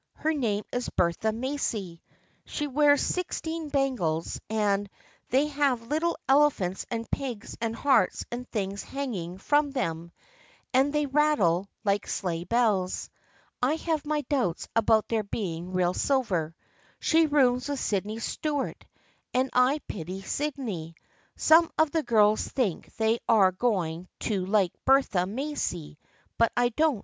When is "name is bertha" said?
0.33-1.31